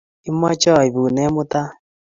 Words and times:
Imache 0.29 0.69
aipun 0.73 1.11
nee 1.15 1.29
mutai? 1.35 1.71